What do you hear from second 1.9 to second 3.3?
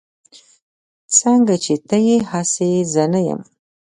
يي هسې زه نه